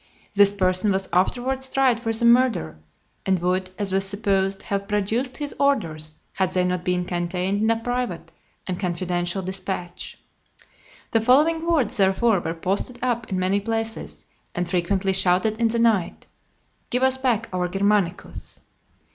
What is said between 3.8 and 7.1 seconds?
was supposed, have produced his orders, had they not been